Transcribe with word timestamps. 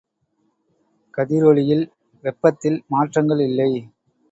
கதிரொளியில் 1.13 1.85
வெப்பத்தில் 2.23 2.79
மாற்றங்கள் 2.87 3.43
இல்லை. 3.49 3.71